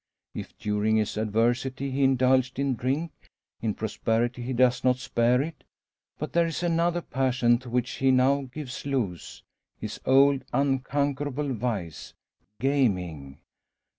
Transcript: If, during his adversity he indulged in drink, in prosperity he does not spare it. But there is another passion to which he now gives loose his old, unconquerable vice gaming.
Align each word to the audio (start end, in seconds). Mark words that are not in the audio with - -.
If, 0.33 0.57
during 0.57 0.95
his 0.95 1.15
adversity 1.15 1.91
he 1.91 2.03
indulged 2.03 2.57
in 2.57 2.73
drink, 2.73 3.11
in 3.61 3.75
prosperity 3.75 4.41
he 4.41 4.51
does 4.51 4.83
not 4.83 4.97
spare 4.97 5.43
it. 5.43 5.63
But 6.17 6.33
there 6.33 6.47
is 6.47 6.63
another 6.63 7.03
passion 7.03 7.59
to 7.59 7.69
which 7.69 7.91
he 7.97 8.09
now 8.09 8.49
gives 8.51 8.83
loose 8.83 9.43
his 9.77 9.99
old, 10.03 10.43
unconquerable 10.53 11.53
vice 11.53 12.15
gaming. 12.59 13.41